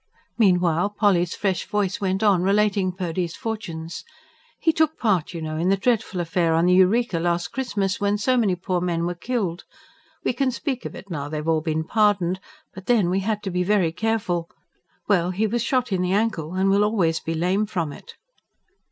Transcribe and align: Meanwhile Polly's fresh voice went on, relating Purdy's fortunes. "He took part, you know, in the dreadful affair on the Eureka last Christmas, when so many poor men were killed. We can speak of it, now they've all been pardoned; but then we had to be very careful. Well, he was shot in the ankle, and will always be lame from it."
Meanwhile 0.39 0.95
Polly's 0.97 1.35
fresh 1.35 1.67
voice 1.67 2.01
went 2.01 2.23
on, 2.23 2.41
relating 2.41 2.91
Purdy's 2.91 3.35
fortunes. 3.35 4.03
"He 4.59 4.73
took 4.73 4.97
part, 4.97 5.31
you 5.35 5.43
know, 5.43 5.57
in 5.57 5.69
the 5.69 5.77
dreadful 5.77 6.19
affair 6.19 6.55
on 6.55 6.65
the 6.65 6.73
Eureka 6.73 7.19
last 7.19 7.49
Christmas, 7.49 8.01
when 8.01 8.17
so 8.17 8.35
many 8.35 8.55
poor 8.55 8.81
men 8.81 9.05
were 9.05 9.13
killed. 9.13 9.63
We 10.23 10.33
can 10.33 10.49
speak 10.49 10.85
of 10.85 10.95
it, 10.95 11.11
now 11.11 11.29
they've 11.29 11.47
all 11.47 11.61
been 11.61 11.83
pardoned; 11.83 12.39
but 12.73 12.87
then 12.87 13.11
we 13.11 13.19
had 13.19 13.43
to 13.43 13.51
be 13.51 13.61
very 13.61 13.91
careful. 13.91 14.49
Well, 15.07 15.29
he 15.29 15.45
was 15.45 15.61
shot 15.61 15.91
in 15.91 16.01
the 16.01 16.13
ankle, 16.13 16.55
and 16.55 16.71
will 16.71 16.83
always 16.83 17.19
be 17.19 17.35
lame 17.35 17.67
from 17.67 17.93
it." 17.93 18.15